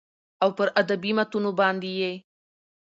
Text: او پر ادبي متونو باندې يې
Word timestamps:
او 0.43 0.49
پر 0.57 0.67
ادبي 0.81 1.11
متونو 1.17 1.51
باندې 1.59 1.91
يې 1.99 2.11